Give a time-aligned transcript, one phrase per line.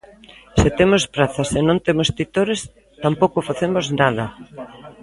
[0.59, 2.59] Se temos prazas e non temos titores,
[3.03, 4.25] tampouco facemos nada.